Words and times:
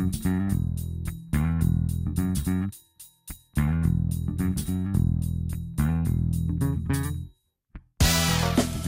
Thank 0.00 0.24
you. 4.68 4.79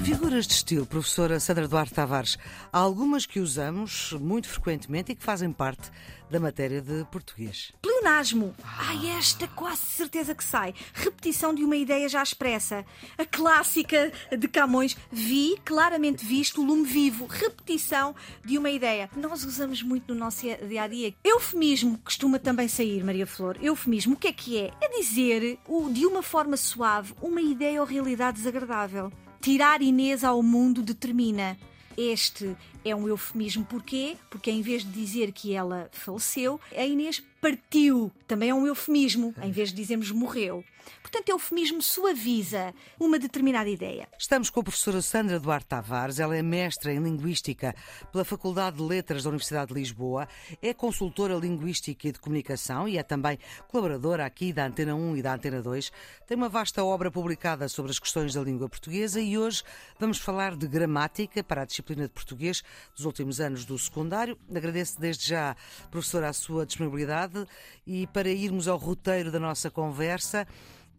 Figuras 0.04 0.48
de 0.48 0.54
estilo, 0.54 0.84
professora 0.84 1.38
Sandra 1.38 1.68
Duarte 1.68 1.94
Tavares, 1.94 2.36
há 2.72 2.78
algumas 2.78 3.24
que 3.24 3.38
usamos 3.38 4.12
muito 4.14 4.48
frequentemente 4.48 5.12
e 5.12 5.14
que 5.14 5.22
fazem 5.22 5.52
parte 5.52 5.92
da 6.28 6.40
matéria 6.40 6.82
de 6.82 7.04
português. 7.04 7.72
Pleonasmo. 7.80 8.52
Ai, 8.64 9.10
esta 9.10 9.46
quase 9.46 9.82
certeza 9.82 10.34
que 10.34 10.42
sai. 10.42 10.74
Repetição 10.92 11.54
de 11.54 11.62
uma 11.62 11.76
ideia 11.76 12.08
já 12.08 12.20
expressa. 12.20 12.84
A 13.16 13.24
clássica 13.24 14.10
de 14.36 14.48
Camões. 14.48 14.96
Vi, 15.10 15.56
claramente 15.64 16.24
visto, 16.24 16.64
lume 16.64 16.84
vivo. 16.84 17.26
Repetição 17.26 18.12
de 18.44 18.58
uma 18.58 18.70
ideia. 18.70 19.08
Nós 19.16 19.44
usamos 19.44 19.84
muito 19.84 20.12
no 20.12 20.18
nosso 20.18 20.40
dia 20.66 20.82
a 20.82 20.88
dia. 20.88 21.14
Eufemismo 21.22 21.96
costuma 21.98 22.40
também 22.40 22.66
sair, 22.66 23.04
Maria 23.04 23.26
Flor. 23.26 23.56
Eufemismo, 23.62 24.14
o 24.14 24.18
que 24.18 24.28
é 24.28 24.32
que 24.32 24.58
é? 24.58 24.72
É 24.80 24.88
dizer, 24.98 25.60
de 25.92 26.06
uma 26.06 26.24
forma 26.24 26.56
suave, 26.56 27.14
uma 27.22 27.40
ideia 27.40 27.80
ou 27.80 27.86
realidade 27.86 28.38
desagradável. 28.38 29.12
Tirar 29.42 29.82
Inês 29.82 30.22
ao 30.22 30.40
mundo 30.40 30.82
determina. 30.82 31.58
Este 31.96 32.56
é 32.84 32.94
um 32.94 33.08
eufemismo. 33.08 33.64
Porquê? 33.64 34.16
Porque 34.30 34.50
em 34.50 34.62
vez 34.62 34.84
de 34.84 34.90
dizer 34.90 35.32
que 35.32 35.54
ela 35.54 35.88
faleceu, 35.92 36.60
a 36.76 36.84
Inês 36.84 37.22
partiu. 37.40 38.12
Também 38.26 38.50
é 38.50 38.54
um 38.54 38.66
eufemismo, 38.66 39.34
em 39.42 39.50
vez 39.50 39.70
de 39.70 39.76
dizermos 39.76 40.10
morreu. 40.10 40.64
Portanto, 41.00 41.28
eufemismo 41.28 41.82
suaviza 41.82 42.72
uma 42.98 43.18
determinada 43.18 43.68
ideia. 43.68 44.08
Estamos 44.18 44.48
com 44.48 44.60
a 44.60 44.62
professora 44.62 45.02
Sandra 45.02 45.38
Duarte 45.38 45.66
Tavares. 45.66 46.18
Ela 46.18 46.36
é 46.36 46.42
mestra 46.42 46.92
em 46.92 47.02
Linguística 47.02 47.74
pela 48.10 48.24
Faculdade 48.24 48.76
de 48.76 48.82
Letras 48.82 49.24
da 49.24 49.30
Universidade 49.30 49.68
de 49.68 49.74
Lisboa, 49.74 50.28
é 50.60 50.72
consultora 50.72 51.34
linguística 51.34 52.08
e 52.08 52.12
de 52.12 52.18
comunicação 52.18 52.88
e 52.88 52.96
é 52.96 53.02
também 53.02 53.38
colaboradora 53.68 54.24
aqui 54.24 54.52
da 54.52 54.66
Antena 54.66 54.94
1 54.94 55.16
e 55.16 55.22
da 55.22 55.34
Antena 55.34 55.60
2. 55.60 55.92
Tem 56.26 56.36
uma 56.36 56.48
vasta 56.48 56.82
obra 56.84 57.10
publicada 57.10 57.68
sobre 57.68 57.90
as 57.90 57.98
questões 57.98 58.34
da 58.34 58.40
língua 58.40 58.68
portuguesa 58.68 59.20
e 59.20 59.36
hoje 59.36 59.62
vamos 59.98 60.18
falar 60.18 60.56
de 60.56 60.66
gramática 60.66 61.42
para 61.42 61.62
a 61.62 61.64
disciplina 61.64 62.04
de 62.04 62.10
português 62.10 62.62
dos 62.94 63.04
últimos 63.04 63.40
anos 63.40 63.64
do 63.64 63.78
secundário. 63.78 64.38
Agradeço 64.54 65.00
desde 65.00 65.28
já, 65.28 65.56
professora, 65.90 66.28
a 66.28 66.32
sua 66.32 66.66
disponibilidade 66.66 67.46
e 67.86 68.06
para 68.08 68.28
irmos 68.28 68.68
ao 68.68 68.78
roteiro 68.78 69.30
da 69.30 69.40
nossa 69.40 69.70
conversa. 69.70 70.46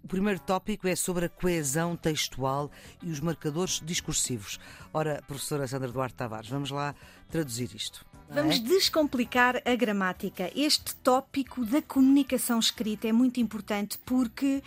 O 0.03 0.07
primeiro 0.07 0.39
tópico 0.39 0.87
é 0.87 0.95
sobre 0.95 1.25
a 1.25 1.29
coesão 1.29 1.95
textual 1.95 2.69
e 3.01 3.09
os 3.09 3.21
marcadores 3.21 3.81
discursivos. 3.83 4.59
Ora, 4.93 5.23
professora 5.25 5.65
Sandra 5.65 5.89
Duarte 5.89 6.15
Tavares, 6.15 6.49
vamos 6.49 6.71
lá 6.71 6.93
traduzir 7.29 7.73
isto. 7.73 8.05
Vamos 8.29 8.59
descomplicar 8.59 9.61
a 9.63 9.75
gramática. 9.75 10.51
Este 10.55 10.95
tópico 10.95 11.65
da 11.65 11.81
comunicação 11.81 12.59
escrita 12.59 13.07
é 13.07 13.11
muito 13.11 13.39
importante 13.39 13.97
porque 13.99 14.63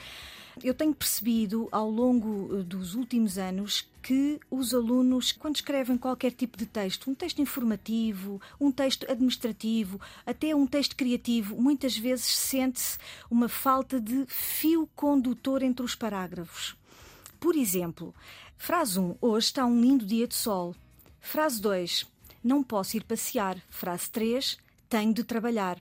eu 0.62 0.72
tenho 0.72 0.94
percebido 0.94 1.68
ao 1.70 1.90
longo 1.90 2.60
eh, 2.60 2.62
dos 2.62 2.94
últimos 2.94 3.38
anos 3.38 3.86
que 4.06 4.38
os 4.48 4.72
alunos, 4.72 5.32
quando 5.32 5.56
escrevem 5.56 5.98
qualquer 5.98 6.30
tipo 6.30 6.56
de 6.56 6.64
texto, 6.64 7.10
um 7.10 7.14
texto 7.14 7.42
informativo, 7.42 8.40
um 8.60 8.70
texto 8.70 9.04
administrativo, 9.10 10.00
até 10.24 10.54
um 10.54 10.64
texto 10.64 10.94
criativo, 10.94 11.60
muitas 11.60 11.98
vezes 11.98 12.26
sente-se 12.26 12.98
uma 13.28 13.48
falta 13.48 14.00
de 14.00 14.24
fio 14.28 14.88
condutor 14.94 15.60
entre 15.60 15.84
os 15.84 15.96
parágrafos. 15.96 16.76
Por 17.40 17.56
exemplo, 17.56 18.14
frase 18.56 19.00
1: 19.00 19.16
Hoje 19.20 19.46
está 19.46 19.66
um 19.66 19.80
lindo 19.80 20.06
dia 20.06 20.28
de 20.28 20.36
sol. 20.36 20.72
Frase 21.18 21.60
2: 21.60 22.06
Não 22.44 22.62
posso 22.62 22.96
ir 22.96 23.02
passear. 23.02 23.60
Frase 23.68 24.08
3: 24.08 24.56
Tenho 24.88 25.12
de 25.12 25.24
trabalhar. 25.24 25.80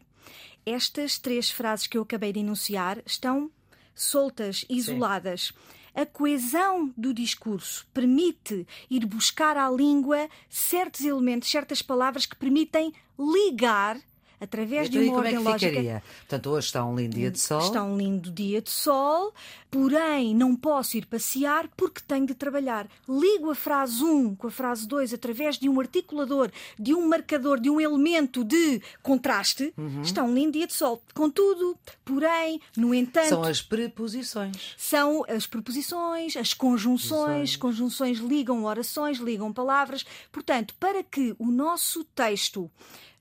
Estas 0.66 1.20
três 1.20 1.52
frases 1.52 1.86
que 1.86 1.96
eu 1.96 2.02
acabei 2.02 2.34
de 2.34 2.40
enunciar 2.40 2.98
estão 3.06 3.52
soltas, 3.94 4.66
isoladas. 4.68 5.54
Sim. 5.54 5.76
A 5.96 6.06
coesão 6.06 6.94
do 6.98 7.14
discurso 7.14 7.88
permite 7.94 8.68
ir 8.90 9.06
buscar 9.06 9.56
à 9.56 9.70
língua 9.70 10.28
certos 10.50 11.06
elementos, 11.06 11.50
certas 11.50 11.82
palavras 11.82 12.26
que 12.26 12.36
permitem 12.36 12.94
ligar 13.18 13.98
através 14.40 14.90
de 14.90 15.00
uma 15.00 15.18
ordem 15.18 15.36
é 15.36 15.40
lógica. 15.40 15.70
Ficaria? 15.70 16.04
Portanto, 16.20 16.50
hoje 16.50 16.68
está 16.68 16.86
um 16.86 16.96
lindo 16.96 17.16
dia 17.16 17.32
de 17.32 17.40
sol. 17.40 17.62
Está 17.62 17.84
um 17.84 17.98
lindo 17.98 18.32
dia 18.32 18.62
de 18.62 18.70
sol, 18.70 19.34
porém 19.70 20.36
não 20.36 20.56
posso 20.56 20.98
ir 20.98 21.06
passear 21.06 21.68
porque 21.76 22.02
tenho 22.08 22.26
de 22.26 22.34
trabalhar. 22.34 22.88
Ligo 23.08 23.52
a 23.52 23.56
frase 23.56 24.04
1 24.04 24.36
com 24.36 24.48
a 24.48 24.52
frase 24.52 24.88
2 24.88 25.14
através 25.14 25.58
de 25.58 25.70
um 25.70 25.80
articulador, 25.80 26.52
de 26.78 26.94
um 26.94 27.08
marcador, 27.08 27.60
de 27.60 27.70
um 27.70 27.80
elemento 27.80 28.44
de 28.44 28.82
contraste. 29.02 29.74
Uhum. 29.78 30.02
Está 30.02 30.24
um 30.24 30.34
lindo 30.34 30.54
dia 30.54 30.68
de 30.68 30.74
sol. 30.74 31.02
Contudo, 31.14 31.78
porém, 32.04 32.62
no 32.76 32.94
entanto. 32.94 33.30
São 33.30 33.44
as 33.44 33.62
preposições. 33.62 34.76
São 34.78 35.26
as 35.28 35.46
preposições, 35.46 36.36
as 36.38 36.54
conjunções. 36.54 37.56
Conjunções 37.56 38.20
ligam 38.20 38.64
orações, 38.66 39.18
ligam 39.18 39.52
palavras. 39.52 40.06
Portanto, 40.32 40.74
para 40.80 41.04
que 41.04 41.36
o 41.38 41.52
nosso 41.52 42.04
texto 42.04 42.70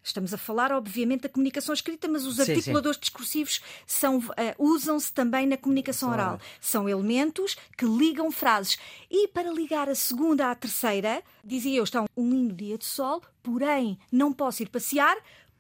Estamos 0.05 0.35
a 0.35 0.39
falar, 0.39 0.71
obviamente, 0.71 1.23
da 1.23 1.31
comunicação 1.31 1.73
escrita, 1.73 2.07
mas 2.07 2.27
os 2.27 2.37
sim, 2.37 2.43
articuladores 2.53 2.97
sim. 2.97 3.01
discursivos 3.01 3.57
uh, 3.57 4.23
usam-se 4.59 5.11
também 5.11 5.47
na 5.47 5.57
comunicação 5.57 6.11
oral. 6.11 6.39
São 6.61 6.87
elementos 6.87 7.57
que 7.77 7.87
ligam 7.87 8.31
frases. 8.31 8.79
E 9.11 9.27
para 9.29 9.51
ligar 9.51 9.89
a 9.89 9.95
segunda 9.95 10.51
à 10.51 10.55
terceira, 10.55 11.23
dizia 11.43 11.79
eu, 11.79 11.85
está 11.85 12.05
um 12.15 12.31
lindo 12.31 12.55
dia 12.55 12.77
de 12.77 12.85
sol, 12.85 13.23
porém 13.43 13.99
não 14.13 14.31
posso 14.31 14.63
ir 14.63 14.69
passear 14.69 15.17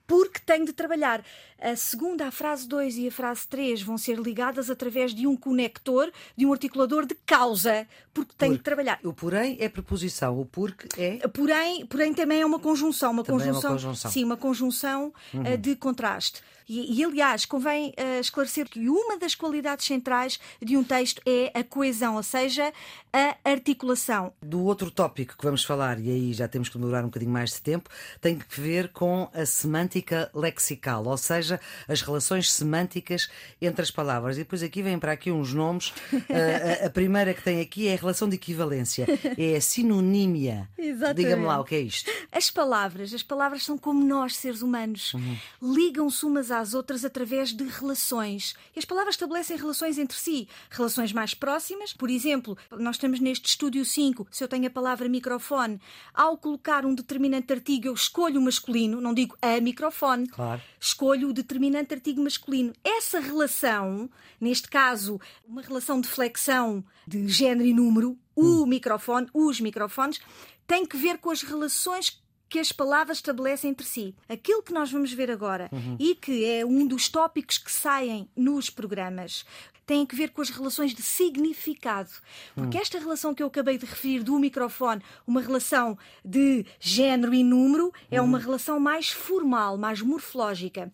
porque 0.06 0.40
tenho 0.44 0.64
de 0.66 0.72
trabalhar. 0.72 1.24
A 1.58 1.76
segunda, 1.76 2.26
a 2.26 2.30
frase 2.30 2.68
2 2.68 2.98
e 2.98 3.08
a 3.08 3.10
frase 3.10 3.46
3 3.48 3.82
vão 3.82 3.96
ser 3.96 4.18
ligadas 4.18 4.68
através 4.68 5.14
de 5.14 5.26
um 5.26 5.36
conector, 5.36 6.12
de 6.36 6.44
um 6.44 6.52
articulador 6.52 7.06
de 7.06 7.14
causa, 7.14 7.86
porque 8.12 8.32
tenho 8.36 8.52
porque. 8.52 8.58
de 8.58 8.64
trabalhar. 8.64 9.00
O 9.02 9.12
porém 9.12 9.56
é 9.58 9.68
preposição, 9.68 10.38
o 10.38 10.44
porque 10.44 10.88
é. 11.00 11.26
Porém, 11.28 11.86
porém 11.86 12.12
também 12.12 12.40
é 12.42 12.46
uma 12.46 12.58
conjunção, 12.58 13.12
uma 13.12 13.24
conjunção, 13.24 13.54
é 13.54 13.64
uma 13.64 13.70
conjunção. 13.70 14.10
Sim, 14.10 14.24
uma 14.24 14.36
conjunção 14.36 15.12
uhum. 15.32 15.54
uh, 15.54 15.58
de 15.58 15.74
contraste. 15.76 16.42
E, 16.68 17.00
e 17.00 17.04
aliás, 17.04 17.44
convém 17.44 17.90
uh, 17.90 18.20
esclarecer 18.20 18.68
que 18.68 18.88
uma 18.88 19.18
das 19.18 19.34
qualidades 19.34 19.86
centrais 19.86 20.38
de 20.60 20.76
um 20.76 20.84
texto 20.84 21.20
é 21.26 21.50
a 21.54 21.62
coesão, 21.62 22.16
ou 22.16 22.22
seja, 22.22 22.72
a 23.12 23.36
articulação. 23.44 24.32
Do 24.42 24.64
outro 24.64 24.90
tópico 24.90 25.36
que 25.36 25.44
vamos 25.44 25.64
falar, 25.64 26.00
e 26.00 26.10
aí 26.10 26.32
já 26.32 26.48
temos 26.48 26.68
que 26.68 26.78
demorar 26.78 27.02
um 27.02 27.06
bocadinho 27.06 27.30
mais 27.30 27.50
de 27.50 27.60
tempo, 27.60 27.88
tem 28.20 28.38
que 28.38 28.60
ver 28.60 28.88
com 28.88 29.28
a 29.34 29.44
semântica 29.46 30.30
lexical, 30.34 31.04
ou 31.06 31.16
seja, 31.16 31.60
as 31.86 32.02
relações 32.02 32.50
semânticas 32.52 33.28
entre 33.60 33.82
as 33.82 33.90
palavras. 33.90 34.36
E 34.36 34.40
depois 34.40 34.62
aqui 34.62 34.82
vem 34.82 34.98
para 34.98 35.12
aqui 35.12 35.30
uns 35.30 35.52
nomes. 35.52 35.88
Uh, 36.12 36.82
a, 36.82 36.86
a, 36.86 36.90
primeira 36.90 37.34
que 37.34 37.42
tem 37.42 37.60
aqui 37.60 37.88
é 37.88 37.94
a 37.94 37.96
relação 37.96 38.28
de 38.28 38.36
equivalência, 38.36 39.06
é 39.36 39.56
a 39.56 39.60
sinonímia. 39.60 40.68
Exatamente. 40.78 41.16
Diga-me 41.16 41.44
lá 41.44 41.60
o 41.60 41.64
que 41.64 41.74
é 41.74 41.80
isto. 41.80 42.10
As 42.32 42.50
palavras, 42.50 43.12
as 43.12 43.22
palavras 43.22 43.64
são 43.64 43.76
como 43.76 44.04
nós, 44.04 44.36
seres 44.36 44.62
humanos. 44.62 45.14
Uhum. 45.14 45.36
Ligam-se 45.62 46.24
umas 46.24 46.50
às 46.58 46.74
outras 46.74 47.04
através 47.04 47.52
de 47.52 47.64
relações. 47.64 48.54
E 48.74 48.78
as 48.78 48.84
palavras 48.84 49.14
estabelecem 49.14 49.56
relações 49.56 49.98
entre 49.98 50.16
si. 50.16 50.48
Relações 50.70 51.12
mais 51.12 51.34
próximas, 51.34 51.92
por 51.92 52.10
exemplo, 52.10 52.56
nós 52.70 52.96
estamos 52.96 53.20
neste 53.20 53.48
estúdio 53.48 53.84
5, 53.84 54.26
se 54.30 54.42
eu 54.42 54.48
tenho 54.48 54.66
a 54.66 54.70
palavra 54.70 55.08
microfone, 55.08 55.80
ao 56.12 56.36
colocar 56.36 56.84
um 56.84 56.94
determinante 56.94 57.52
artigo, 57.52 57.86
eu 57.86 57.94
escolho 57.94 58.40
o 58.40 58.44
masculino, 58.44 59.00
não 59.00 59.14
digo 59.14 59.36
a 59.40 59.60
microfone. 59.60 60.28
Claro. 60.28 60.60
Escolho 60.80 61.28
o 61.28 61.32
determinante 61.32 61.94
artigo 61.94 62.22
masculino. 62.22 62.72
Essa 62.82 63.20
relação, 63.20 64.08
neste 64.40 64.68
caso, 64.68 65.20
uma 65.46 65.62
relação 65.62 66.00
de 66.00 66.08
flexão 66.08 66.84
de 67.06 67.28
género 67.28 67.68
e 67.68 67.74
número, 67.74 68.18
o 68.34 68.62
hum. 68.62 68.66
microfone, 68.66 69.28
os 69.32 69.60
microfones, 69.60 70.20
tem 70.66 70.86
que 70.86 70.96
ver 70.96 71.18
com 71.18 71.30
as 71.30 71.42
relações 71.42 72.22
que 72.54 72.60
as 72.60 72.70
palavras 72.70 73.18
estabelecem 73.18 73.72
entre 73.72 73.84
si. 73.84 74.14
Aquilo 74.28 74.62
que 74.62 74.72
nós 74.72 74.88
vamos 74.88 75.12
ver 75.12 75.28
agora 75.28 75.68
uhum. 75.72 75.96
e 75.98 76.14
que 76.14 76.44
é 76.44 76.64
um 76.64 76.86
dos 76.86 77.08
tópicos 77.08 77.58
que 77.58 77.72
saem 77.72 78.28
nos 78.36 78.70
programas 78.70 79.44
tem 79.84 80.06
a 80.08 80.16
ver 80.16 80.30
com 80.30 80.40
as 80.40 80.50
relações 80.50 80.94
de 80.94 81.02
significado. 81.02 82.10
Porque 82.54 82.78
hum. 82.78 82.80
esta 82.80 82.96
relação 83.00 83.34
que 83.34 83.42
eu 83.42 83.48
acabei 83.48 83.76
de 83.76 83.84
referir 83.84 84.22
do 84.22 84.38
microfone, 84.38 85.02
uma 85.26 85.40
relação 85.40 85.98
de 86.24 86.64
género 86.78 87.34
e 87.34 87.42
número, 87.42 87.92
é 88.08 88.20
uma 88.22 88.38
uhum. 88.38 88.44
relação 88.44 88.78
mais 88.78 89.10
formal, 89.10 89.76
mais 89.76 90.00
morfológica. 90.00 90.92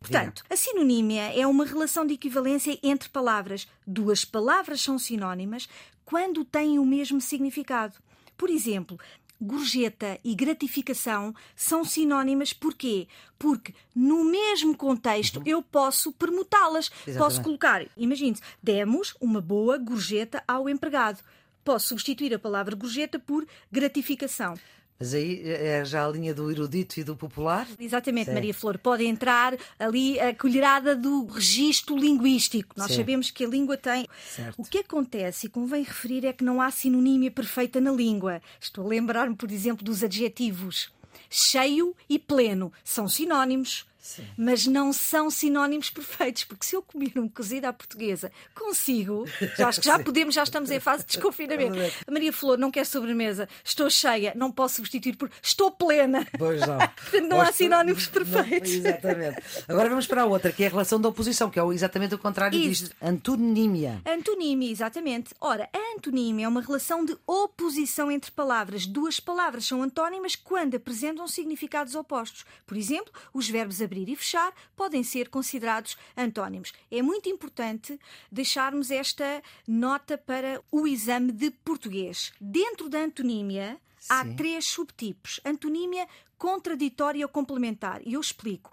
Portanto, 0.00 0.42
a 0.50 0.56
sinonímia 0.56 1.32
é 1.32 1.46
uma 1.46 1.64
relação 1.64 2.04
de 2.04 2.14
equivalência 2.14 2.76
entre 2.82 3.08
palavras. 3.08 3.68
Duas 3.86 4.24
palavras 4.24 4.80
são 4.80 4.98
sinónimas 4.98 5.68
quando 6.04 6.44
têm 6.44 6.76
o 6.76 6.84
mesmo 6.84 7.20
significado. 7.20 7.94
Por 8.38 8.50
exemplo, 8.50 8.96
gorjeta 9.40 10.18
e 10.24 10.34
gratificação 10.34 11.34
são 11.54 11.84
sinónimas 11.84 12.52
porquê? 12.52 13.06
Porque 13.38 13.74
no 13.94 14.24
mesmo 14.24 14.76
contexto 14.76 15.36
uhum. 15.36 15.42
eu 15.46 15.62
posso 15.62 16.12
permutá-las. 16.12 16.90
Posso 17.16 17.42
colocar, 17.42 17.86
imagine-se, 17.96 18.42
demos 18.62 19.14
uma 19.20 19.40
boa 19.40 19.78
gorjeta 19.78 20.42
ao 20.46 20.68
empregado. 20.68 21.22
Posso 21.64 21.88
substituir 21.88 22.34
a 22.34 22.38
palavra 22.38 22.74
gorjeta 22.74 23.18
por 23.18 23.46
gratificação. 23.70 24.54
Mas 24.98 25.14
aí 25.14 25.42
é 25.44 25.84
já 25.84 26.04
a 26.04 26.08
linha 26.08 26.34
do 26.34 26.50
erudito 26.50 26.98
e 26.98 27.04
do 27.04 27.14
popular? 27.14 27.68
Exatamente, 27.78 28.26
Sim. 28.26 28.34
Maria 28.34 28.52
Flor. 28.52 28.78
Pode 28.78 29.04
entrar 29.04 29.56
ali 29.78 30.18
a 30.18 30.34
colherada 30.34 30.96
do 30.96 31.26
registro 31.26 31.96
linguístico. 31.96 32.74
Nós 32.76 32.88
Sim. 32.88 32.96
sabemos 32.96 33.30
que 33.30 33.44
a 33.44 33.48
língua 33.48 33.76
tem. 33.76 34.08
Certo. 34.28 34.60
O 34.60 34.64
que 34.64 34.78
acontece, 34.78 35.46
e 35.46 35.50
convém 35.50 35.84
referir, 35.84 36.26
é 36.26 36.32
que 36.32 36.42
não 36.42 36.60
há 36.60 36.70
sinonímia 36.70 37.30
perfeita 37.30 37.80
na 37.80 37.92
língua. 37.92 38.42
Estou 38.60 38.84
a 38.84 38.88
lembrar-me, 38.88 39.36
por 39.36 39.50
exemplo, 39.52 39.84
dos 39.84 40.02
adjetivos 40.02 40.90
cheio 41.30 41.94
e 42.08 42.18
pleno. 42.18 42.72
São 42.82 43.08
sinónimos. 43.08 43.86
Sim. 44.08 44.24
Mas 44.38 44.66
não 44.66 44.90
são 44.90 45.28
sinónimos 45.28 45.90
perfeitos, 45.90 46.44
porque 46.44 46.64
se 46.64 46.74
eu 46.74 46.80
comer 46.80 47.12
um 47.16 47.28
cozido 47.28 47.66
à 47.66 47.72
portuguesa, 47.74 48.32
consigo. 48.54 49.26
Já 49.58 49.68
acho 49.68 49.80
que 49.80 49.86
já 49.86 49.96
Sim. 49.98 50.04
podemos, 50.04 50.34
já 50.34 50.42
estamos 50.44 50.70
em 50.70 50.80
fase 50.80 51.02
de 51.04 51.08
desconfinamento. 51.10 51.76
A 52.06 52.10
Maria 52.10 52.32
Flor 52.32 52.56
não 52.56 52.70
quer 52.70 52.86
sobremesa, 52.86 53.46
estou 53.62 53.90
cheia, 53.90 54.32
não 54.34 54.50
posso 54.50 54.76
substituir 54.76 55.14
por 55.16 55.30
estou 55.42 55.70
plena. 55.70 56.26
Pois 56.38 56.58
não. 56.60 56.78
Portanto, 56.96 57.28
não 57.28 57.40
há 57.40 57.52
sinónimos 57.52 58.06
não- 58.06 58.12
perfeitos. 58.12 58.70
exatamente. 58.72 59.42
Agora 59.68 59.90
vamos 59.90 60.06
para 60.06 60.22
a 60.22 60.24
outra, 60.24 60.52
que 60.52 60.64
é 60.64 60.68
a 60.68 60.70
relação 60.70 60.98
da 60.98 61.08
oposição, 61.10 61.50
que 61.50 61.60
é 61.60 61.66
exatamente 61.66 62.14
o 62.14 62.18
contrário 62.18 62.58
Isso. 62.58 62.84
disto. 62.84 62.96
Antonímia. 63.02 64.00
Antonímia, 64.06 64.70
exatamente. 64.70 65.34
Ora, 65.40 65.68
a 65.72 65.94
antonímia 65.96 66.46
é 66.46 66.48
uma 66.48 66.62
relação 66.62 67.04
de 67.04 67.14
oposição 67.26 68.10
entre 68.10 68.30
palavras. 68.30 68.86
Duas 68.86 69.20
palavras 69.20 69.66
são 69.66 69.82
antónimas 69.82 70.34
quando 70.34 70.76
apresentam 70.76 71.26
significados 71.28 71.94
opostos. 71.94 72.46
Por 72.66 72.76
exemplo, 72.76 73.12
os 73.34 73.48
verbos 73.48 73.82
abrir 73.82 73.97
e 74.06 74.14
fechar 74.14 74.52
podem 74.76 75.02
ser 75.02 75.30
considerados 75.30 75.96
antónimos. 76.14 76.74
É 76.90 77.00
muito 77.00 77.30
importante 77.30 77.98
deixarmos 78.30 78.90
esta 78.90 79.42
nota 79.66 80.18
para 80.18 80.62
o 80.70 80.86
exame 80.86 81.32
de 81.32 81.50
português. 81.50 82.32
Dentro 82.38 82.90
da 82.90 82.98
antonímia 82.98 83.80
há 84.10 84.24
Sim. 84.24 84.36
três 84.36 84.66
subtipos: 84.66 85.40
antonímia 85.44 86.06
contraditória 86.36 87.24
ou 87.24 87.32
complementar. 87.32 88.00
E 88.04 88.12
eu 88.12 88.20
explico. 88.20 88.70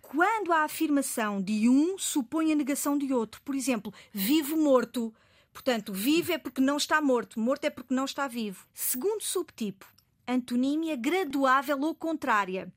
Quando 0.00 0.52
a 0.52 0.64
afirmação 0.64 1.42
de 1.42 1.68
um 1.68 1.98
supõe 1.98 2.50
a 2.52 2.54
negação 2.54 2.96
de 2.96 3.12
outro, 3.12 3.42
por 3.42 3.54
exemplo, 3.54 3.92
vivo 4.12 4.56
morto. 4.56 5.14
Portanto, 5.52 5.92
vivo 5.92 6.32
é 6.32 6.38
porque 6.38 6.60
não 6.60 6.76
está 6.76 7.00
morto, 7.00 7.40
morto 7.40 7.64
é 7.64 7.70
porque 7.70 7.92
não 7.92 8.04
está 8.04 8.28
vivo. 8.28 8.64
Segundo 8.72 9.22
subtipo, 9.22 9.86
antonímia 10.26 10.96
graduável 10.96 11.80
ou 11.80 11.94
contrária. 11.94 12.72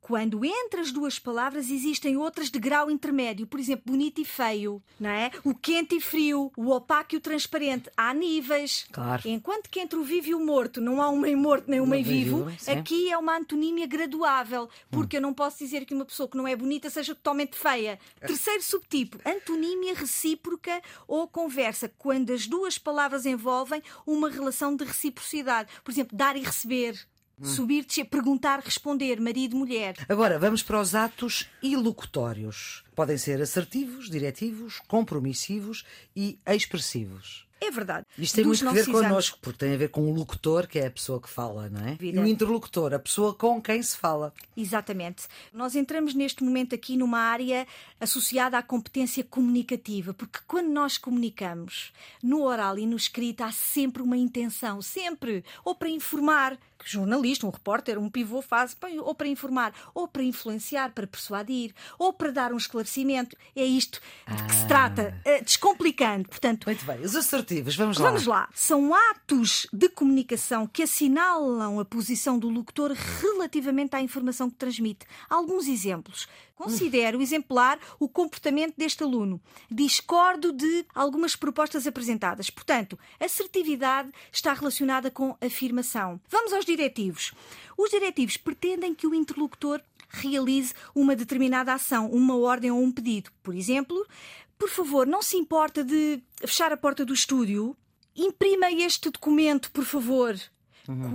Quando 0.00 0.44
entre 0.44 0.80
as 0.80 0.90
duas 0.90 1.18
palavras 1.18 1.70
existem 1.70 2.16
outras 2.16 2.50
de 2.50 2.58
grau 2.58 2.90
intermédio, 2.90 3.46
por 3.46 3.60
exemplo, 3.60 3.92
bonito 3.92 4.20
e 4.20 4.24
feio, 4.24 4.82
não 4.98 5.10
é? 5.10 5.30
O 5.44 5.54
quente 5.54 5.96
e 5.96 6.00
frio, 6.00 6.50
o 6.56 6.70
opaco 6.70 7.14
e 7.14 7.18
o 7.18 7.20
transparente. 7.20 7.90
Há 7.96 8.14
níveis. 8.14 8.86
Claro. 8.90 9.22
Enquanto 9.26 9.68
que 9.68 9.80
entre 9.80 9.98
o 9.98 10.04
vivo 10.04 10.28
e 10.28 10.34
o 10.34 10.40
morto 10.44 10.80
não 10.80 11.02
há 11.02 11.10
um 11.10 11.18
meio 11.18 11.36
morto 11.36 11.70
nem 11.70 11.80
um 11.80 11.86
meio 11.86 11.98
meio 12.04 12.24
vivo, 12.24 12.44
vivo, 12.44 12.70
aqui 12.70 13.10
é 13.10 13.18
uma 13.18 13.36
antonímia 13.36 13.86
graduável, 13.86 14.68
porque 14.90 15.16
eu 15.16 15.20
não 15.20 15.34
posso 15.34 15.58
dizer 15.58 15.84
que 15.84 15.94
uma 15.94 16.04
pessoa 16.04 16.28
que 16.28 16.36
não 16.36 16.46
é 16.46 16.56
bonita 16.56 16.90
seja 16.90 17.14
totalmente 17.14 17.56
feia. 17.56 17.98
Terceiro 18.20 18.62
subtipo, 18.62 19.18
antonímia 19.24 19.94
recíproca 19.94 20.80
ou 21.06 21.28
conversa, 21.28 21.90
quando 21.98 22.32
as 22.32 22.46
duas 22.46 22.78
palavras 22.78 23.26
envolvem 23.26 23.82
uma 24.06 24.30
relação 24.30 24.74
de 24.74 24.84
reciprocidade. 24.84 25.70
Por 25.82 25.90
exemplo, 25.90 26.16
dar 26.16 26.36
e 26.36 26.42
receber. 26.42 26.98
Subir, 27.42 27.84
descer, 27.84 28.04
perguntar, 28.04 28.60
responder, 28.60 29.20
marido, 29.20 29.56
mulher. 29.56 29.96
Agora 30.08 30.38
vamos 30.38 30.62
para 30.62 30.80
os 30.80 30.94
atos 30.94 31.48
ilocutórios. 31.62 32.84
Podem 32.94 33.16
ser 33.16 33.40
assertivos, 33.40 34.10
diretivos, 34.10 34.80
compromissivos 34.86 35.84
e 36.14 36.38
expressivos. 36.46 37.47
É 37.68 37.70
verdade. 37.70 38.06
Isto 38.16 38.36
tem 38.36 38.44
Dos 38.44 38.62
muito 38.62 38.78
a 38.78 38.82
ver 38.82 38.90
connosco, 38.90 39.38
porque 39.42 39.58
tem 39.58 39.74
a 39.74 39.76
ver 39.76 39.90
com 39.90 40.10
o 40.10 40.14
locutor, 40.14 40.66
que 40.66 40.78
é 40.78 40.86
a 40.86 40.90
pessoa 40.90 41.20
que 41.20 41.28
fala, 41.28 41.68
não 41.68 41.86
é? 41.86 41.92
E 41.92 41.96
Vida. 41.96 42.22
o 42.22 42.26
interlocutor, 42.26 42.94
a 42.94 42.98
pessoa 42.98 43.34
com 43.34 43.60
quem 43.60 43.82
se 43.82 43.94
fala. 43.94 44.32
Exatamente. 44.56 45.24
Nós 45.52 45.76
entramos 45.76 46.14
neste 46.14 46.42
momento 46.42 46.74
aqui 46.74 46.96
numa 46.96 47.18
área 47.18 47.66
associada 48.00 48.56
à 48.56 48.62
competência 48.62 49.22
comunicativa, 49.22 50.14
porque 50.14 50.38
quando 50.46 50.68
nós 50.68 50.96
comunicamos, 50.96 51.92
no 52.22 52.42
oral 52.42 52.78
e 52.78 52.86
no 52.86 52.96
escrito, 52.96 53.42
há 53.42 53.52
sempre 53.52 54.02
uma 54.02 54.16
intenção, 54.16 54.80
sempre, 54.80 55.44
ou 55.62 55.74
para 55.74 55.90
informar, 55.90 56.58
que 56.78 56.90
jornalista, 56.90 57.46
um 57.46 57.50
repórter, 57.50 57.98
um 57.98 58.08
pivô 58.08 58.40
faz, 58.40 58.76
ou 59.02 59.14
para 59.14 59.26
informar, 59.26 59.72
ou 59.92 60.06
para 60.06 60.22
influenciar, 60.22 60.92
para 60.92 61.06
persuadir, 61.06 61.74
ou 61.98 62.12
para 62.12 62.30
dar 62.30 62.52
um 62.52 62.56
esclarecimento. 62.56 63.36
É 63.54 63.64
isto 63.64 64.00
de 64.28 64.42
que 64.44 64.54
se 64.54 64.66
trata, 64.68 65.20
eh, 65.24 65.42
descomplicando. 65.42 66.28
Portanto, 66.28 66.66
Muito 66.66 66.84
bem, 66.84 67.00
os 67.00 67.16
assertivos, 67.16 67.57
vamos 67.62 67.98
lá. 67.98 68.08
Vamos 68.08 68.26
lá. 68.26 68.48
São 68.54 68.94
atos 68.94 69.66
de 69.72 69.88
comunicação 69.88 70.66
que 70.66 70.82
assinalam 70.82 71.80
a 71.80 71.84
posição 71.84 72.38
do 72.38 72.48
locutor 72.48 72.92
relativamente 72.92 73.94
à 73.94 74.00
informação 74.00 74.50
que 74.50 74.56
transmite. 74.56 75.06
Alguns 75.28 75.66
exemplos. 75.66 76.28
Considero 76.54 77.22
exemplar 77.22 77.78
o 78.00 78.08
comportamento 78.08 78.74
deste 78.76 79.04
aluno. 79.04 79.40
Discordo 79.70 80.52
de 80.52 80.84
algumas 80.92 81.36
propostas 81.36 81.86
apresentadas. 81.86 82.50
Portanto, 82.50 82.98
assertividade 83.20 84.10
está 84.32 84.52
relacionada 84.52 85.08
com 85.08 85.36
afirmação. 85.40 86.20
Vamos 86.28 86.52
aos 86.52 86.64
diretivos. 86.64 87.32
Os 87.76 87.90
diretivos 87.90 88.36
pretendem 88.36 88.92
que 88.92 89.06
o 89.06 89.14
interlocutor 89.14 89.80
realize 90.08 90.74
uma 90.94 91.14
determinada 91.14 91.72
ação, 91.72 92.10
uma 92.10 92.36
ordem 92.36 92.70
ou 92.70 92.82
um 92.82 92.90
pedido. 92.90 93.30
Por 93.42 93.54
exemplo, 93.54 94.04
por 94.58 94.68
favor, 94.68 95.06
não 95.06 95.22
se 95.22 95.36
importa 95.36 95.84
de 95.84 96.22
fechar 96.40 96.72
a 96.72 96.76
porta 96.76 97.04
do 97.04 97.14
estúdio? 97.14 97.76
Imprima 98.14 98.70
este 98.70 99.10
documento, 99.10 99.70
por 99.70 99.84
favor. 99.84 100.36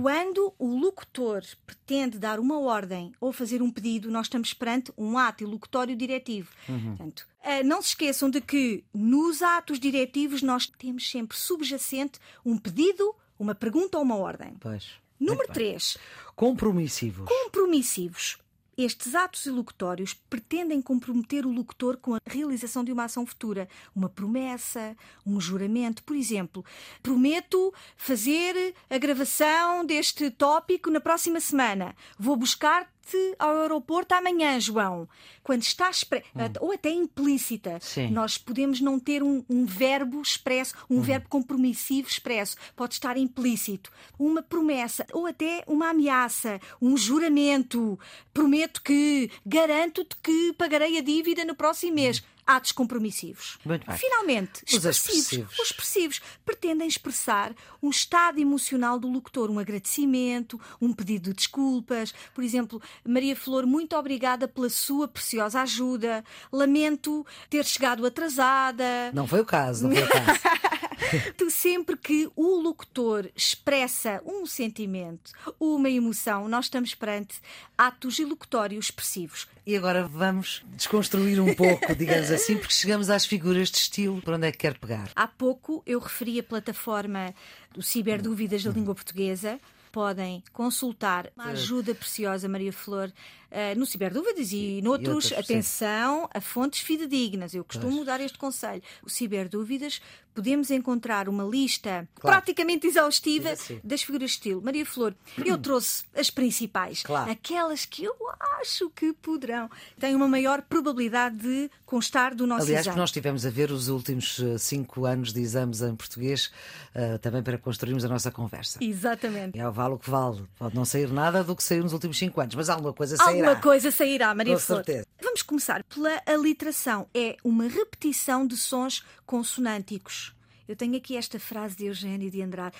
Quando 0.00 0.54
o 0.56 0.78
locutor 0.78 1.42
pretende 1.66 2.16
dar 2.16 2.38
uma 2.38 2.60
ordem 2.60 3.12
ou 3.20 3.32
fazer 3.32 3.60
um 3.60 3.72
pedido, 3.72 4.08
nós 4.08 4.26
estamos 4.26 4.54
perante 4.54 4.92
um 4.96 5.18
ato 5.18 5.42
ilocutório 5.42 5.96
diretivo. 5.96 6.48
Portanto, 6.64 7.26
eh, 7.42 7.64
não 7.64 7.82
se 7.82 7.88
esqueçam 7.88 8.30
de 8.30 8.40
que 8.40 8.84
nos 8.94 9.42
atos 9.42 9.80
diretivos 9.80 10.42
nós 10.42 10.66
temos 10.66 11.10
sempre 11.10 11.36
subjacente 11.36 12.20
um 12.44 12.56
pedido, 12.56 13.16
uma 13.36 13.52
pergunta 13.52 13.98
ou 13.98 14.04
uma 14.04 14.16
ordem. 14.16 14.54
Pois. 14.60 14.92
Número 15.18 15.38
Muito 15.38 15.58
bem. 15.58 15.70
3. 15.72 15.98
Compromissivos. 16.36 17.28
Compromissivos. 17.28 18.38
Estes 18.76 19.14
atos 19.14 19.46
ilocutórios 19.46 20.14
pretendem 20.14 20.82
comprometer 20.82 21.46
o 21.46 21.52
locutor 21.52 21.96
com 21.96 22.14
a 22.14 22.20
realização 22.26 22.82
de 22.82 22.92
uma 22.92 23.04
ação 23.04 23.24
futura, 23.24 23.68
uma 23.94 24.08
promessa, 24.08 24.96
um 25.24 25.40
juramento. 25.40 26.02
Por 26.02 26.16
exemplo, 26.16 26.64
prometo 27.02 27.72
fazer 27.96 28.74
a 28.90 28.98
gravação 28.98 29.84
deste 29.84 30.30
tópico 30.30 30.90
na 30.90 31.00
próxima 31.00 31.40
semana. 31.40 31.94
Vou 32.18 32.36
buscar-te 32.36 32.93
ao 33.38 33.62
aeroporto 33.62 34.14
amanhã, 34.14 34.58
João. 34.58 35.08
Quando 35.42 35.62
está 35.62 35.90
expre... 35.90 36.22
ou 36.60 36.72
até 36.72 36.90
implícita, 36.90 37.78
Sim. 37.80 38.10
nós 38.10 38.38
podemos 38.38 38.80
não 38.80 38.98
ter 38.98 39.22
um, 39.22 39.44
um 39.48 39.64
verbo 39.66 40.20
expresso, 40.20 40.74
um 40.88 41.00
verbo 41.00 41.28
compromissivo 41.28 42.08
expresso. 42.08 42.56
Pode 42.74 42.94
estar 42.94 43.16
implícito. 43.16 43.90
Uma 44.18 44.42
promessa 44.42 45.06
ou 45.12 45.26
até 45.26 45.62
uma 45.66 45.90
ameaça, 45.90 46.60
um 46.80 46.96
juramento. 46.96 47.98
Prometo 48.32 48.82
que, 48.82 49.30
garanto-te 49.44 50.16
que 50.22 50.52
pagarei 50.54 50.98
a 50.98 51.02
dívida 51.02 51.44
no 51.44 51.54
próximo 51.54 51.94
mês. 51.94 52.22
Atos 52.46 52.72
compromissivos. 52.72 53.58
Muito 53.64 53.86
bem. 53.86 53.96
Finalmente, 53.96 54.62
Os 54.66 54.84
expressivos. 54.84 55.58
Os 55.58 55.66
expressivos 55.66 56.20
pretendem 56.44 56.86
expressar 56.86 57.52
um 57.82 57.90
estado 57.90 58.38
emocional 58.38 58.98
do 58.98 59.08
locutor, 59.08 59.50
um 59.50 59.58
agradecimento, 59.58 60.60
um 60.80 60.92
pedido 60.92 61.30
de 61.30 61.36
desculpas. 61.36 62.12
Por 62.34 62.44
exemplo, 62.44 62.82
Maria 63.06 63.34
Flor, 63.36 63.66
muito 63.66 63.96
obrigada 63.96 64.46
pela 64.46 64.68
sua 64.68 65.08
preciosa 65.08 65.62
ajuda. 65.62 66.24
Lamento 66.52 67.26
ter 67.48 67.64
chegado 67.64 68.04
atrasada. 68.06 69.10
Não 69.12 69.26
foi 69.26 69.40
o 69.40 69.44
caso, 69.44 69.88
não 69.88 69.94
foi 69.94 70.04
o 70.04 70.08
caso. 70.08 70.40
Tu, 71.36 71.50
sempre 71.50 71.96
que 71.96 72.30
o 72.36 72.60
locutor 72.60 73.30
expressa 73.34 74.22
um 74.24 74.46
sentimento, 74.46 75.32
uma 75.58 75.88
emoção, 75.88 76.48
nós 76.48 76.66
estamos 76.66 76.94
perante 76.94 77.40
atos 77.76 78.18
ilocutórios 78.18 78.86
expressivos. 78.86 79.48
E 79.66 79.76
agora 79.76 80.06
vamos 80.06 80.62
desconstruir 80.76 81.40
um 81.40 81.54
pouco, 81.54 81.94
digamos 81.96 82.30
assim, 82.30 82.56
porque 82.56 82.74
chegamos 82.74 83.08
às 83.08 83.24
figuras 83.24 83.70
de 83.70 83.78
estilo. 83.78 84.20
Por 84.20 84.34
onde 84.34 84.48
é 84.48 84.52
que 84.52 84.58
quer 84.58 84.78
pegar? 84.78 85.10
Há 85.16 85.26
pouco 85.26 85.82
eu 85.86 85.98
referi 85.98 86.38
a 86.38 86.42
plataforma 86.42 87.34
do 87.72 87.82
Ciberdúvidas 87.82 88.62
da 88.62 88.70
Língua 88.70 88.94
Portuguesa. 88.94 89.58
Podem 89.90 90.42
consultar 90.52 91.30
uma 91.36 91.50
ajuda 91.50 91.94
preciosa, 91.94 92.48
Maria 92.48 92.72
Flor, 92.72 93.12
uh, 93.54 93.78
no 93.78 93.86
Ciberdúvidas 93.86 94.52
e, 94.52 94.78
e 94.78 94.82
noutros, 94.82 95.26
outros, 95.26 95.32
atenção 95.38 96.28
a 96.34 96.40
fontes 96.40 96.80
fidedignas. 96.80 97.54
Eu 97.54 97.64
costumo 97.64 97.94
Pois. 97.96 98.06
dar 98.06 98.20
este 98.20 98.36
conselho. 98.36 98.82
O 99.02 99.08
Ciberdúvidas 99.08 100.00
podemos 100.34 100.68
encontrar 100.72 101.28
uma 101.28 101.44
lista 101.44 102.08
Claro. 102.16 102.36
praticamente 102.36 102.88
exaustiva 102.88 103.50
assim. 103.50 103.80
das 103.84 104.02
figuras 104.02 104.30
de 104.30 104.36
estilo. 104.36 104.60
Maria 104.60 104.84
Flor, 104.84 105.14
eu 105.44 105.56
trouxe 105.56 106.02
as 106.16 106.28
principais, 106.28 107.02
Claro. 107.04 107.30
aquelas 107.30 107.84
que 107.86 108.02
eu 108.02 108.14
acho 108.60 108.90
que 108.90 109.12
poderão, 109.12 109.70
têm 109.98 110.14
uma 110.16 110.26
maior 110.26 110.60
probabilidade 110.62 111.36
de 111.36 111.70
constar 111.86 112.34
do 112.34 112.48
nosso 112.48 112.64
Aliás, 112.64 112.80
exame. 112.80 112.94
que 112.94 112.98
nós 112.98 113.10
estivemos 113.10 113.46
a 113.46 113.50
ver 113.50 113.70
os 113.70 113.88
últimos 113.88 114.40
eh, 114.40 114.58
cinco 114.58 115.04
anos 115.06 115.32
de 115.32 115.40
exames 115.40 115.80
em 115.82 115.94
português, 115.94 116.50
eh, 116.92 117.16
também 117.18 117.40
para 117.40 117.56
construirmos 117.56 118.04
a 118.04 118.08
nossa 118.08 118.32
conversa. 118.32 118.80
Exatamente. 118.82 119.56
É 119.56 119.68
o 119.68 119.70
vale 119.72 119.94
o 119.94 119.98
que 119.98 120.10
vale. 120.10 120.42
Pode 120.58 120.74
não 120.74 120.84
sair 120.84 121.08
nada 121.12 121.44
do 121.44 121.54
que 121.54 121.62
saiu 121.62 121.84
nos 121.84 121.92
últimos 121.92 122.18
cinco 122.18 122.40
anos, 122.40 122.56
mas 122.56 122.68
alguma 122.68 122.92
coisa 122.92 123.16
sairá. 123.16 123.43
Alguma 123.48 123.62
coisa 123.62 123.90
sairá, 123.90 124.34
Maria 124.34 124.54
Com 124.54 124.60
Flor. 124.60 124.84
certeza. 124.84 125.06
Vamos 125.22 125.42
começar 125.42 125.82
pela 125.84 126.22
aliteração. 126.26 127.08
É 127.14 127.36
uma 127.44 127.68
repetição 127.68 128.46
de 128.46 128.56
sons 128.56 129.04
consonânticos. 129.26 130.34
Eu 130.66 130.74
tenho 130.76 130.96
aqui 130.96 131.16
esta 131.16 131.38
frase 131.38 131.76
de 131.76 131.86
Eugênio 131.86 132.30
de 132.30 132.40
Andrade. 132.42 132.76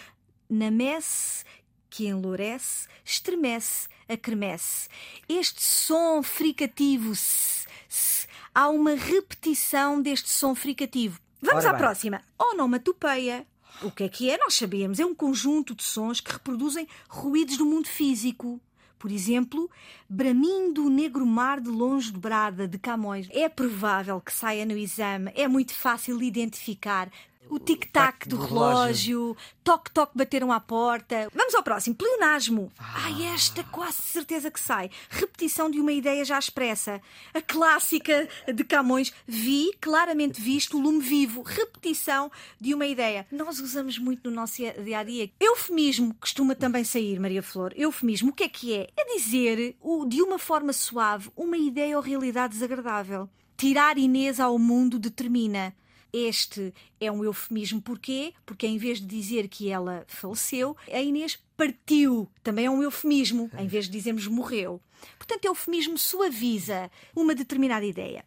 Na 0.48 0.70
messe 0.70 1.44
que 1.90 2.06
enlourece, 2.06 2.88
estremece, 3.04 3.88
acremece. 4.08 4.88
Este 5.28 5.62
som 5.62 6.22
fricativo, 6.22 7.12
s, 7.12 7.66
s, 7.88 8.26
há 8.54 8.68
uma 8.68 8.94
repetição 8.94 10.00
deste 10.00 10.28
som 10.30 10.54
fricativo. 10.54 11.20
Vamos 11.40 11.64
Ora 11.64 11.70
à 11.70 11.72
bem. 11.74 11.82
próxima. 11.82 12.22
Onomatopeia. 12.38 13.46
O 13.82 13.90
que 13.90 14.04
é 14.04 14.08
que 14.08 14.30
é? 14.30 14.38
Nós 14.38 14.54
sabemos. 14.54 14.98
É 14.98 15.04
um 15.04 15.14
conjunto 15.14 15.74
de 15.74 15.82
sons 15.82 16.20
que 16.20 16.32
reproduzem 16.32 16.88
ruídos 17.08 17.56
do 17.56 17.66
mundo 17.66 17.86
físico. 17.88 18.60
Por 19.04 19.12
exemplo, 19.12 19.70
bramindo 20.08 20.86
o 20.86 20.88
negro 20.88 21.26
mar 21.26 21.60
de 21.60 21.68
longe 21.68 22.10
de 22.10 22.18
Brada, 22.18 22.66
de 22.66 22.78
Camões. 22.78 23.28
É 23.30 23.50
provável 23.50 24.18
que 24.18 24.32
saia 24.32 24.64
no 24.64 24.74
exame, 24.74 25.30
é 25.34 25.46
muito 25.46 25.74
fácil 25.74 26.16
de 26.16 26.24
identificar. 26.24 27.10
O 27.50 27.58
tic-tac 27.58 28.28
do 28.28 28.36
do 28.36 28.42
relógio, 28.42 29.36
toque-toque 29.62 30.16
bateram 30.16 30.50
à 30.50 30.58
porta. 30.58 31.28
Vamos 31.34 31.54
ao 31.54 31.62
próximo, 31.62 31.94
pleonasmo. 31.94 32.70
Ai, 32.78 33.22
esta 33.26 33.62
quase 33.64 34.02
certeza 34.02 34.50
que 34.50 34.58
sai. 34.58 34.90
Repetição 35.08 35.70
de 35.70 35.80
uma 35.80 35.92
ideia 35.92 36.24
já 36.24 36.38
expressa. 36.38 37.00
A 37.32 37.40
clássica 37.40 38.28
de 38.52 38.64
Camões, 38.64 39.12
vi, 39.26 39.72
claramente 39.80 40.40
visto, 40.40 40.78
lume 40.78 41.00
vivo. 41.00 41.42
Repetição 41.42 42.30
de 42.60 42.74
uma 42.74 42.86
ideia. 42.86 43.26
Nós 43.30 43.60
usamos 43.60 43.98
muito 43.98 44.28
no 44.28 44.36
nosso 44.36 44.56
dia 44.56 44.98
a 44.98 45.04
dia. 45.04 45.30
Eufemismo 45.38 46.14
costuma 46.14 46.54
também 46.54 46.82
sair, 46.82 47.20
Maria 47.20 47.42
Flor. 47.42 47.72
Eufemismo, 47.76 48.30
o 48.30 48.34
que 48.34 48.44
é 48.44 48.48
que 48.48 48.74
é? 48.74 48.88
É 48.96 49.14
dizer 49.16 49.76
de 50.08 50.22
uma 50.22 50.38
forma 50.38 50.72
suave 50.72 51.30
uma 51.36 51.56
ideia 51.56 51.96
ou 51.96 52.02
realidade 52.02 52.54
desagradável. 52.54 53.28
Tirar 53.56 53.96
Inês 53.96 54.40
ao 54.40 54.58
mundo 54.58 54.98
determina. 54.98 55.74
Este 56.16 56.72
é 57.00 57.10
um 57.10 57.24
eufemismo. 57.24 57.82
Porquê? 57.82 58.34
Porque 58.46 58.68
em 58.68 58.78
vez 58.78 59.00
de 59.00 59.06
dizer 59.06 59.48
que 59.48 59.68
ela 59.68 60.04
faleceu, 60.06 60.76
a 60.88 61.00
Inês 61.00 61.36
partiu. 61.56 62.30
Também 62.40 62.66
é 62.66 62.70
um 62.70 62.84
eufemismo, 62.84 63.50
em 63.58 63.66
vez 63.66 63.86
de 63.86 63.90
dizermos 63.90 64.28
morreu. 64.28 64.80
Portanto, 65.18 65.44
eufemismo 65.44 65.98
suaviza 65.98 66.88
uma 67.16 67.34
determinada 67.34 67.84
ideia. 67.84 68.24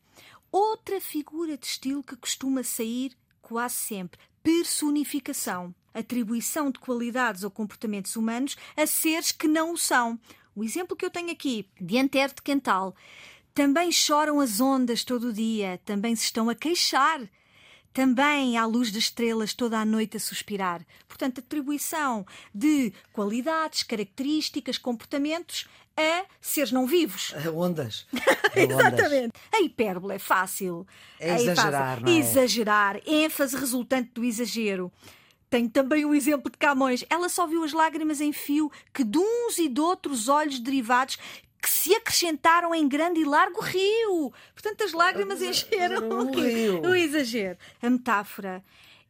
Outra 0.51 0.99
figura 0.99 1.57
de 1.57 1.65
estilo 1.65 2.03
que 2.03 2.17
costuma 2.17 2.61
sair 2.61 3.13
quase 3.41 3.75
sempre: 3.75 4.19
personificação. 4.43 5.73
Atribuição 5.93 6.69
de 6.69 6.79
qualidades 6.79 7.45
ou 7.45 7.49
comportamentos 7.49 8.17
humanos 8.17 8.57
a 8.75 8.85
seres 8.85 9.31
que 9.31 9.47
não 9.47 9.71
o 9.71 9.77
são. 9.77 10.19
O 10.53 10.61
exemplo 10.61 10.95
que 10.95 11.05
eu 11.05 11.09
tenho 11.09 11.31
aqui, 11.31 11.69
de 11.79 11.97
Antero 11.97 12.35
de 12.35 12.41
Quental. 12.41 12.93
Também 13.53 13.93
choram 13.93 14.41
as 14.41 14.59
ondas 14.59 15.05
todo 15.05 15.29
o 15.29 15.33
dia, 15.33 15.79
também 15.85 16.13
se 16.17 16.25
estão 16.25 16.49
a 16.49 16.53
queixar. 16.53 17.21
Também 17.97 18.55
à 18.57 18.63
luz 18.63 18.91
das 18.91 19.05
estrelas 19.05 19.55
toda 19.55 19.79
a 19.79 19.83
noite 19.83 20.17
a 20.17 20.19
suspirar. 20.19 20.85
Portanto, 21.07 21.39
atribuição 21.39 22.27
de 22.53 22.93
qualidades, 23.11 23.81
características, 23.81 24.77
comportamentos 24.77 25.67
a 25.97 26.25
seres 26.39 26.71
não 26.71 26.85
vivos. 26.85 27.33
Ondas. 27.51 28.05
É 28.55 28.65
ondas. 28.65 28.93
Exatamente. 28.93 29.31
A 29.51 29.61
hipérbole 29.61 30.13
é 30.13 30.19
fácil. 30.19 30.85
É 31.19 31.31
Aí 31.31 31.47
exagerar, 31.47 32.01
não 32.01 32.07
é? 32.07 32.15
Exagerar. 32.17 33.01
ênfase 33.03 33.57
resultante 33.57 34.11
do 34.13 34.23
exagero. 34.23 34.91
Tenho 35.49 35.67
também 35.67 36.05
o 36.05 36.13
exemplo 36.13 36.51
de 36.51 36.57
Camões. 36.59 37.03
Ela 37.09 37.29
só 37.29 37.47
viu 37.47 37.63
as 37.63 37.73
lágrimas 37.73 38.21
em 38.21 38.31
fio 38.31 38.71
que 38.93 39.03
de 39.03 39.17
uns 39.17 39.57
e 39.57 39.67
de 39.67 39.81
outros 39.81 40.27
olhos 40.27 40.59
derivados 40.59 41.17
que 41.61 41.69
se 41.69 41.93
acrescentaram 41.93 42.73
em 42.73 42.87
grande 42.87 43.21
e 43.21 43.25
largo 43.25 43.61
rio. 43.61 44.33
Portanto, 44.53 44.83
as 44.83 44.93
lágrimas 44.93 45.41
encheram 45.41 46.09
o 46.09 46.31
rio. 46.31 46.81
O 46.81 46.95
exagero. 46.95 47.57
A 47.81 47.89
metáfora. 47.89 48.63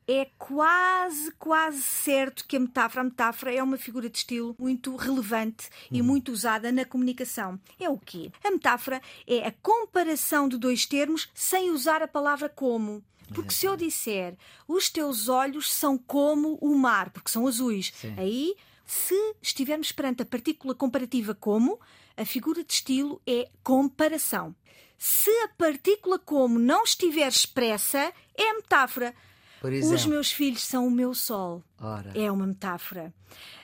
É 0.10 0.30
quase, 0.38 1.32
quase 1.34 1.82
certo 1.82 2.46
que 2.48 2.56
a 2.56 2.60
metáfora, 2.62 3.01
a 3.01 3.04
metáfora 3.04 3.54
é 3.54 3.62
uma 3.62 3.75
figura 3.75 4.10
de 4.10 4.20
estilo 4.20 4.56
muito 4.58 4.96
relevante 4.96 5.70
e 5.92 6.01
muito 6.01 6.32
usada 6.32 6.72
na 6.72 6.86
comunicação. 6.86 7.60
É 7.77 7.89
o 7.89 7.98
quê? 7.98 8.32
A 8.42 8.50
metáfora 8.50 9.01
é 9.27 9.46
a 9.46 9.51
comparação 9.62 10.48
de 10.48 10.58
dois 10.58 10.86
termos 10.86 11.27
sem 11.34 11.72
usar 11.72 12.01
a 12.01 12.08
palavra 12.08 12.48
como. 12.48 13.04
Porque 13.34 13.54
se 13.54 13.66
eu 13.66 13.75
disser 13.75 14.38
os 14.66 14.89
teus 14.89 15.27
olhos 15.27 15.70
são 15.72 15.98
como 15.98 16.58
o 16.62 16.74
mar, 16.74 17.10
porque 17.10 17.30
são 17.30 17.46
azuis, 17.46 17.92
Sim. 17.94 18.16
aí 18.18 18.56
se 18.86 19.36
estivermos 19.42 19.92
perante 19.92 20.22
a 20.22 20.25
partícula 20.25 20.74
comparativa 20.74 21.36
como, 21.36 21.77
a 22.17 22.25
figura 22.25 22.63
de 22.63 22.74
estilo 22.74 23.21
é 23.25 23.47
comparação. 23.63 24.55
Se 24.97 25.29
a 25.43 25.50
partícula 25.50 26.17
como 26.17 26.57
não 26.57 26.83
estiver 26.83 27.27
expressa, 27.27 28.12
é 28.36 28.50
a 28.50 28.53
metáfora. 28.55 29.13
Os 29.63 30.05
meus 30.05 30.31
filhos 30.31 30.63
são 30.63 30.88
o 30.88 30.91
meu 30.91 31.13
sol. 31.13 31.63
Ora. 31.79 32.12
É 32.15 32.31
uma 32.31 32.47
metáfora. 32.47 33.13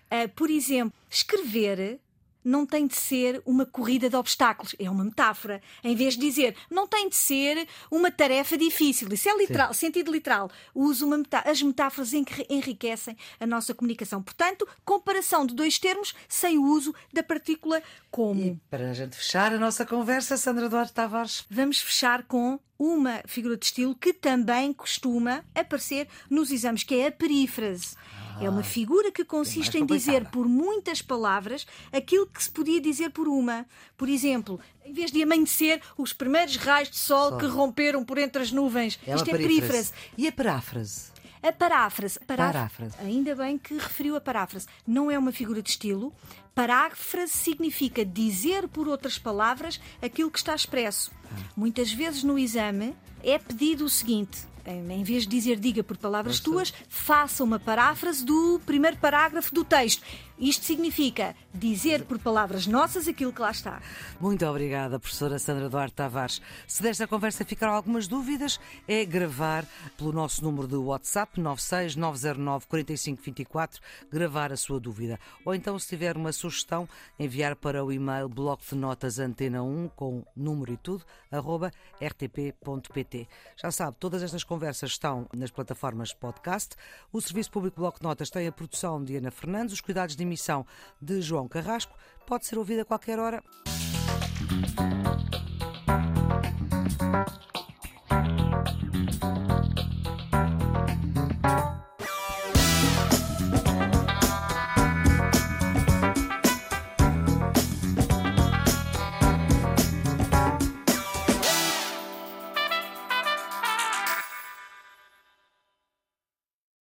Ah, 0.10 0.28
por 0.36 0.50
exemplo, 0.52 0.94
escrever 1.10 2.00
não 2.44 2.66
tem 2.66 2.88
de 2.88 2.96
ser 2.96 3.42
uma 3.46 3.66
corrida 3.66 4.10
de 4.10 4.16
obstáculos. 4.16 4.76
É 4.80 4.90
uma 4.90 5.04
metáfora. 5.04 5.62
Em 5.84 5.96
vez 5.96 6.16
de 6.16 6.22
dizer, 6.22 6.56
não 6.70 6.88
tem 6.88 7.10
de 7.10 7.16
ser 7.16 7.68
uma 7.92 8.12
tarefa 8.12 8.58
difícil. 8.58 9.08
Isso 9.12 9.30
é 9.30 9.38
literal, 9.38 9.74
sentido 9.74 10.12
literal. 10.12 10.50
Uso 10.74 11.06
uma 11.06 11.18
metá 11.18 11.44
As 11.46 11.62
metáforas 11.62 12.14
enri- 12.14 12.46
enriquecem 12.50 13.16
a 13.40 13.46
nossa 13.46 13.74
comunicação. 13.74 14.22
Portanto, 14.22 14.68
comparação 14.84 15.46
de 15.46 15.54
dois 15.54 15.78
termos 15.80 16.14
sem 16.28 16.58
o 16.58 16.64
uso 16.66 16.94
da 17.12 17.24
partícula 17.24 17.82
como. 18.12 18.42
E 18.42 18.60
para 18.70 18.92
a 18.92 18.94
gente 18.94 19.16
fechar 19.16 19.54
a 19.54 19.58
nossa 19.58 19.86
conversa, 19.86 20.38
Sandra 20.38 20.68
Duarte 20.70 20.94
Tavares. 20.94 21.46
Vamos 21.50 21.80
fechar 21.80 22.24
com 22.24 22.60
uma 22.78 23.22
figura 23.26 23.56
de 23.56 23.66
estilo 23.66 23.96
que 23.96 24.12
também 24.14 24.74
costuma 24.74 25.44
aparecer 25.56 26.08
nos 26.30 26.52
exames, 26.52 26.84
que 26.84 26.96
é 26.96 27.08
a 27.08 27.12
perífrase. 27.12 27.96
É 28.42 28.50
uma 28.50 28.64
figura 28.64 29.12
que 29.12 29.24
consiste 29.24 29.78
Ah, 29.78 29.80
mais 29.80 29.92
em 29.92 29.96
dizer 29.98 30.26
por 30.30 30.48
muitas 30.48 31.02
palavras 31.02 31.66
aquilo 31.92 32.26
que 32.28 32.44
se 32.44 32.50
podia 32.50 32.80
dizer 32.82 33.10
por 33.12 33.28
uma. 33.28 33.66
Por 33.98 34.10
exemplo, 34.10 34.60
em 34.86 34.92
vez 34.94 35.12
de 35.12 35.22
amanhecer, 35.24 35.82
os 35.98 36.14
primeiros 36.14 36.56
raios 36.58 36.90
de 36.90 36.98
sol, 36.98 37.30
Sol. 37.30 37.38
que 37.40 37.46
romperam 37.46 38.04
por 38.04 38.18
entre 38.18 38.42
as 38.42 38.52
nuvens. 38.52 39.00
É 39.08 39.16
Isto 39.16 39.30
é 39.30 39.38
perífrase. 39.38 39.92
E 40.18 40.28
a 40.28 40.32
paráfrase? 40.32 41.12
A 41.42 41.52
paráfrase. 41.52 42.20
Pará- 42.22 42.48
Paráfrase. 42.54 42.96
Ainda 43.00 43.36
bem 43.36 43.58
que 43.58 43.74
referiu 43.74 44.16
a 44.16 44.22
paráfrase. 44.22 44.66
Não 44.88 45.12
é 45.12 45.18
uma 45.20 45.32
figura 45.32 45.62
de 45.62 45.70
estilo. 45.72 46.14
Paráfrase 46.56 47.34
significa 47.34 48.06
dizer 48.06 48.68
por 48.68 48.88
outras 48.88 49.18
palavras 49.18 49.80
aquilo 50.02 50.32
que 50.32 50.38
está 50.38 50.56
expresso. 50.56 51.12
Muitas 51.58 51.92
vezes 51.92 52.24
no 52.24 52.38
exame 52.40 52.96
é 53.24 53.38
pedido 53.38 53.84
o 53.86 53.90
seguinte. 53.90 54.46
Em 54.66 54.84
em 54.92 55.04
vez 55.04 55.24
de 55.24 55.30
dizer 55.30 55.60
diga 55.60 55.84
por 55.84 55.98
palavras 55.98 56.40
tuas, 56.40 56.74
faça 56.88 57.44
uma 57.44 57.60
paráfrase 57.60 58.24
do 58.24 58.62
primeiro 58.66 58.98
parágrafo 58.98 59.54
do 59.54 59.64
texto. 59.64 60.02
Isto 60.38 60.66
significa 60.66 61.36
dizer 61.54 62.06
por 62.06 62.18
palavras 62.18 62.66
nossas 62.66 63.08
aquilo 63.08 63.32
que 63.32 63.42
lá 63.42 63.52
está. 63.52 63.80
Muito 64.20 64.44
obrigada, 64.46 65.00
professora 65.00 65.38
Sandra 65.38 65.70
Duarte 65.70 65.96
Tavares. 65.96 66.42
Se 66.68 66.82
desta 66.82 67.08
conversa 67.08 67.46
ficaram 67.46 67.74
algumas 67.74 68.08
dúvidas, 68.08 68.60
é 68.88 69.06
gravar 69.06 69.66
pelo 69.98 70.12
nosso 70.12 70.44
número 70.44 70.68
de 70.68 70.76
WhatsApp 70.76 71.40
969094524, 71.40 73.80
gravar 74.12 74.52
a 74.52 74.58
sua 74.58 74.80
dúvida. 74.80 75.20
Ou 75.46 75.54
então, 75.54 75.78
se 75.78 75.88
tiver 75.88 76.18
uma 76.18 76.32
sugestão, 76.32 76.90
enviar 77.20 77.56
para 77.56 77.86
o 77.86 77.92
e-mail 77.92 78.28
bloco 78.28 78.64
de 78.68 78.76
notas 78.76 79.20
antena 79.20 79.62
1 79.62 79.90
com 79.96 80.26
número 80.36 80.74
e 80.74 80.78
tudo, 80.78 81.06
arroba 81.32 81.72
rtp.pt. 82.02 83.28
Já 83.56 83.72
sabe, 83.72 83.98
todas 84.00 84.24
estas 84.24 84.44
conversas 84.44 84.92
estão 84.92 85.28
nas 85.36 85.52
plataformas 85.52 86.14
podcast. 86.14 86.76
O 87.12 87.22
Serviço 87.22 87.52
Público 87.52 87.80
Bloco 87.80 88.00
de 88.00 88.04
Notas 88.04 88.30
tem 88.30 88.48
a 88.48 88.52
produção 88.52 89.04
de 89.04 89.18
Ana 89.18 89.32
Fernandes, 89.32 89.74
os 89.74 89.82
cuidados 89.82 90.16
de 90.16 90.23
emissão 90.24 90.66
de 91.02 91.22
João 91.22 91.48
Carrasco 91.48 91.96
pode 92.26 92.46
ser 92.46 92.58
ouvida 92.58 92.82
a 92.82 92.86
qualquer 92.86 93.20
hora. 93.20 93.44